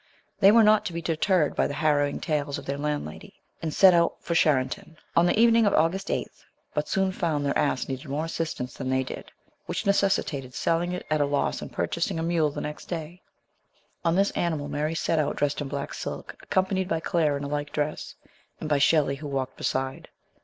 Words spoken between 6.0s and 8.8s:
8, but soon found their ass needed more assistance